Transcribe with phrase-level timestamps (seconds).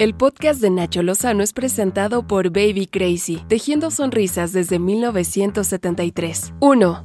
[0.00, 6.54] El podcast de Nacho Lozano es presentado por Baby Crazy, tejiendo sonrisas desde 1973.
[6.60, 7.04] 1.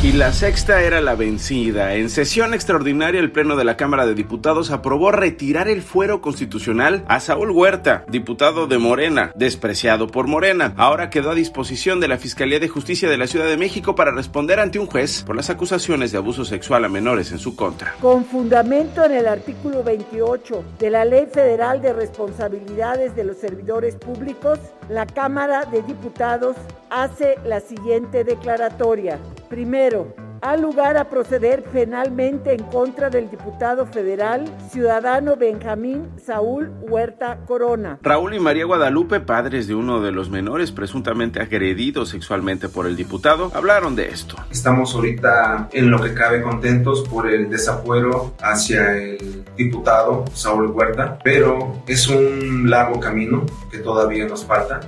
[0.00, 1.94] Y la sexta era la vencida.
[1.94, 7.04] En sesión extraordinaria, el Pleno de la Cámara de Diputados aprobó retirar el fuero constitucional
[7.08, 10.72] a Saúl Huerta, diputado de Morena, despreciado por Morena.
[10.76, 14.12] Ahora quedó a disposición de la Fiscalía de Justicia de la Ciudad de México para
[14.12, 17.94] responder ante un juez por las acusaciones de abuso sexual a menores en su contra.
[18.00, 23.96] Con fundamento en el artículo 28 de la Ley Federal de Responsabilidades de los Servidores
[23.96, 26.56] Públicos, la Cámara de Diputados
[26.90, 29.18] hace la siguiente declaratoria.
[29.48, 37.40] Primero, ha lugar a proceder penalmente en contra del diputado federal ciudadano Benjamín Saúl Huerta
[37.46, 37.98] Corona.
[38.02, 42.96] Raúl y María Guadalupe, padres de uno de los menores presuntamente agredidos sexualmente por el
[42.96, 44.36] diputado, hablaron de esto.
[44.50, 51.18] Estamos ahorita en lo que cabe contentos por el desafuero hacia el diputado Saúl Huerta,
[51.22, 54.80] pero es un largo camino que todavía nos falta.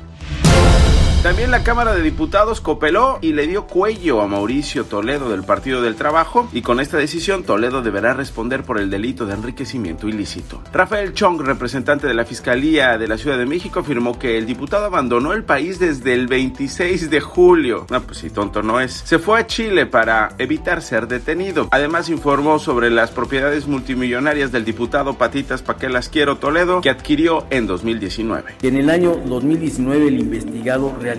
[1.23, 5.83] También la Cámara de Diputados copeló y le dio cuello a Mauricio Toledo del Partido
[5.83, 10.63] del Trabajo y con esta decisión Toledo deberá responder por el delito de enriquecimiento ilícito.
[10.73, 14.87] Rafael Chong, representante de la Fiscalía de la Ciudad de México, afirmó que el diputado
[14.87, 17.87] abandonó el país desde el 26 de julio.
[17.91, 19.03] No, pues si tonto no es.
[19.05, 21.69] Se fue a Chile para evitar ser detenido.
[21.71, 27.67] Además informó sobre las propiedades multimillonarias del diputado Patitas Paquelas Quiero Toledo que adquirió en
[27.67, 28.55] 2019.
[28.63, 31.10] En el año 2019 el investigado realizó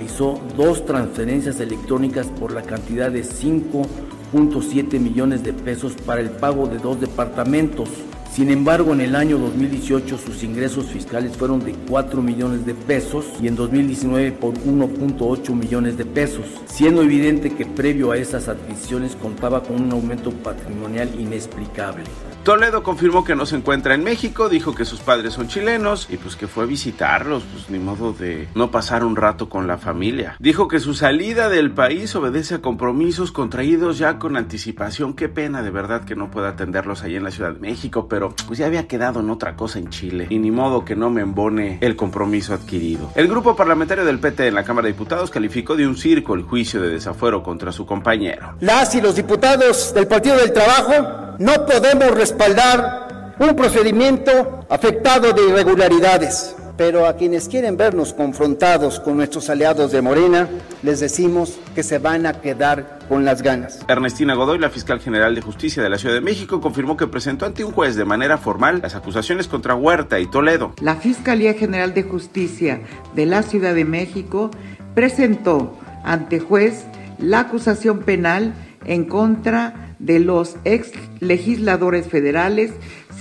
[0.58, 6.78] dos transferencias electrónicas por la cantidad de 5.7 millones de pesos para el pago de
[6.78, 7.90] dos departamentos.
[8.34, 13.26] Sin embargo, en el año 2018 sus ingresos fiscales fueron de 4 millones de pesos
[13.42, 19.18] y en 2019 por 1.8 millones de pesos, siendo evidente que previo a esas adquisiciones
[19.18, 22.06] contaba con un aumento patrimonial inexplicable.
[22.44, 26.18] Toledo confirmó que no se encuentra en México, dijo que sus padres son chilenos y
[26.18, 29.78] pues que fue a visitarlos, pues ni modo de no pasar un rato con la
[29.78, 30.38] familia.
[30.40, 35.14] Dijo que su salida del país obedece a compromisos contraídos ya con anticipación.
[35.14, 38.21] Qué pena de verdad que no pueda atenderlos ahí en la Ciudad de México, pero
[38.30, 41.22] pues ya había quedado en otra cosa en Chile y ni modo que no me
[41.22, 43.12] embone el compromiso adquirido.
[43.16, 46.44] El grupo parlamentario del PT en la Cámara de Diputados calificó de un circo el
[46.44, 48.56] juicio de desafuero contra su compañero.
[48.60, 55.50] Las y los diputados del Partido del Trabajo no podemos respaldar un procedimiento afectado de
[55.50, 56.56] irregularidades.
[56.78, 60.50] Pero a quienes quieren vernos confrontados con nuestros aliados de Morena,
[60.84, 63.80] les decimos que se van a quedar con las ganas.
[63.88, 67.46] Ernestina Godoy, la fiscal general de justicia de la Ciudad de México, confirmó que presentó
[67.46, 70.74] ante un juez de manera formal las acusaciones contra Huerta y Toledo.
[70.82, 72.82] La Fiscalía General de Justicia
[73.16, 74.52] de la Ciudad de México
[74.96, 76.86] presentó ante juez
[77.20, 78.54] la acusación penal
[78.86, 82.72] en contra de los ex legisladores federales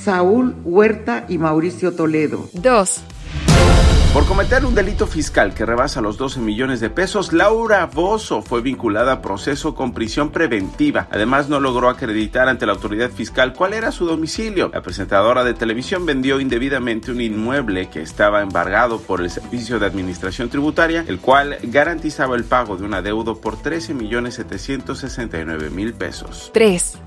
[0.03, 2.49] Saúl Huerta y Mauricio Toledo.
[2.55, 3.05] 2.
[4.13, 8.61] Por cometer un delito fiscal que rebasa los 12 millones de pesos, Laura Bozo fue
[8.61, 11.07] vinculada a proceso con prisión preventiva.
[11.13, 14.69] Además, no logró acreditar ante la autoridad fiscal cuál era su domicilio.
[14.75, 19.87] La presentadora de televisión vendió indebidamente un inmueble que estaba embargado por el Servicio de
[19.87, 25.95] Administración Tributaria, el cual garantizaba el pago de un adeudo por 13 millones 769 mil
[25.95, 26.51] pesos.
[26.53, 26.99] 3.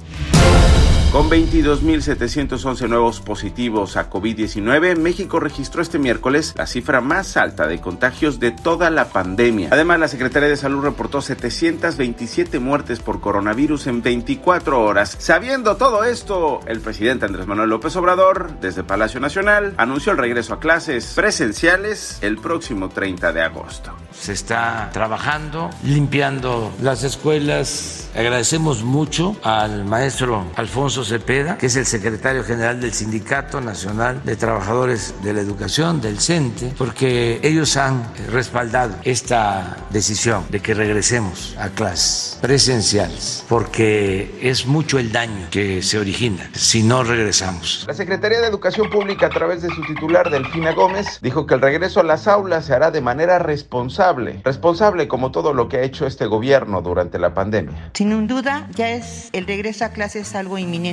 [1.13, 7.79] Con 22.711 nuevos positivos a COVID-19, México registró este miércoles la cifra más alta de
[7.79, 9.69] contagios de toda la pandemia.
[9.71, 15.15] Además, la Secretaría de Salud reportó 727 muertes por coronavirus en 24 horas.
[15.19, 20.55] Sabiendo todo esto, el presidente Andrés Manuel López Obrador, desde Palacio Nacional, anunció el regreso
[20.55, 23.91] a clases presenciales el próximo 30 de agosto.
[24.11, 28.09] Se está trabajando, limpiando las escuelas.
[28.15, 34.35] Agradecemos mucho al maestro Alfonso Cepeda, que es el secretario general del Sindicato Nacional de
[34.35, 41.55] Trabajadores de la Educación, del CENTE, porque ellos han respaldado esta decisión de que regresemos
[41.59, 47.85] a clases presenciales, porque es mucho el daño que se origina si no regresamos.
[47.87, 51.61] La Secretaría de Educación Pública, a través de su titular, Delfina Gómez, dijo que el
[51.61, 55.81] regreso a las aulas se hará de manera responsable, responsable como todo lo que ha
[55.81, 57.91] hecho este gobierno durante la pandemia.
[57.93, 60.92] Sin duda, ya es el regreso a clases algo inminente.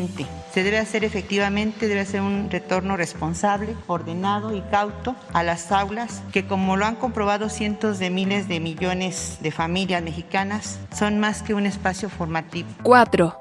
[0.53, 6.23] Se debe hacer efectivamente, debe ser un retorno responsable, ordenado y cauto a las aulas,
[6.33, 11.43] que como lo han comprobado cientos de miles de millones de familias mexicanas, son más
[11.43, 12.69] que un espacio formativo.
[12.83, 13.35] 4.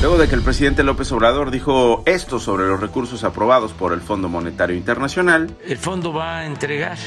[0.00, 4.02] Luego de que el presidente López Obrador dijo esto sobre los recursos aprobados por el
[4.02, 6.98] Fondo Monetario Internacional, el fondo va a entregar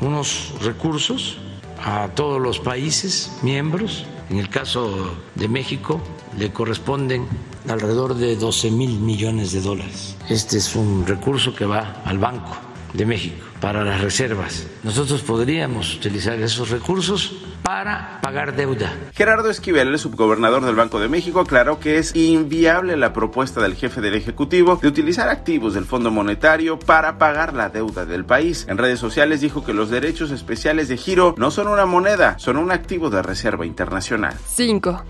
[0.00, 1.38] unos recursos
[1.84, 4.06] a todos los países miembros.
[4.28, 6.00] En el caso de México
[6.36, 7.26] le corresponden
[7.68, 10.16] alrededor de 12 mil millones de dólares.
[10.28, 12.56] Este es un recurso que va al Banco
[12.92, 14.66] de México para las reservas.
[14.82, 17.32] Nosotros podríamos utilizar esos recursos
[17.66, 18.94] para pagar deuda.
[19.12, 23.74] Gerardo Esquivel, el subgobernador del Banco de México, aclaró que es inviable la propuesta del
[23.74, 28.66] jefe del Ejecutivo de utilizar activos del Fondo Monetario para pagar la deuda del país.
[28.68, 32.56] En redes sociales dijo que los derechos especiales de giro no son una moneda, son
[32.56, 34.36] un activo de reserva internacional.
[34.46, 35.02] 5.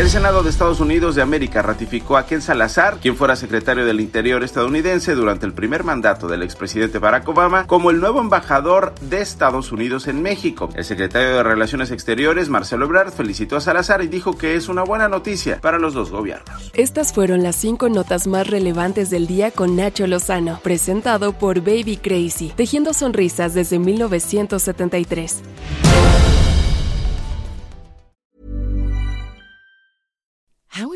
[0.00, 4.00] El Senado de Estados Unidos de América ratificó a Ken Salazar, quien fuera secretario del
[4.00, 9.20] Interior estadounidense durante el primer mandato del expresidente Barack Obama, como el nuevo embajador de
[9.20, 10.70] Estados Unidos en México.
[10.74, 14.84] El secretario de Relaciones Exteriores, Marcelo Ebrard, felicitó a Salazar y dijo que es una
[14.84, 16.70] buena noticia para los dos gobiernos.
[16.74, 21.96] Estas fueron las cinco notas más relevantes del día con Nacho Lozano, presentado por Baby
[21.96, 25.42] Crazy, tejiendo sonrisas desde 1973.